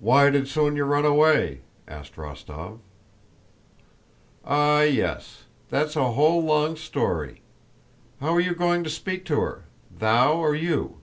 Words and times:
"Why 0.00 0.28
did 0.28 0.44
Sónya 0.44 0.86
run 0.86 1.06
away?" 1.06 1.62
asked 1.88 2.16
Rostóv. 2.16 2.78
"Ah, 4.44 4.82
yes! 4.82 5.44
That's 5.70 5.96
a 5.96 6.12
whole 6.12 6.42
long 6.44 6.76
story! 6.76 7.40
How 8.20 8.34
are 8.34 8.40
you 8.40 8.54
going 8.54 8.84
to 8.84 8.90
speak 8.90 9.24
to 9.24 9.40
her—thou 9.40 10.34
or 10.36 10.54
you?" 10.54 10.98